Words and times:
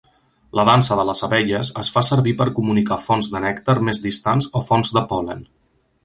La 0.59 0.63
dansa 0.67 0.95
de 0.99 1.03
les 1.09 1.19
abelles 1.27 1.69
es 1.81 1.91
fa 1.97 2.01
servir 2.07 2.33
per 2.39 2.47
comunicar 2.59 2.97
fonts 3.03 3.29
de 3.33 3.41
nèctar 3.43 3.75
més 3.89 4.01
distants 4.07 4.49
o 4.61 4.63
fonts 4.71 4.95
de 4.99 5.05
pol·len. 5.13 5.45